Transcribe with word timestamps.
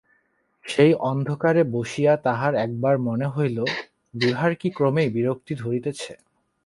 সেই 0.65 0.91
অন্ধকারে 1.03 1.61
বসিয়া 1.73 2.13
তাঁহার 2.25 2.53
একবার 2.65 2.95
মনে 3.07 3.27
হইল, 3.27 3.57
বিভার 4.13 4.51
কি 4.55 4.67
ক্রমেই 4.69 5.09
বিরক্তি 5.09 5.53
ধরিতেছে? 5.55 6.13